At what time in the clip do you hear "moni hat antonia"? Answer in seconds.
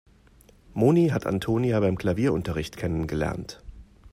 0.73-1.79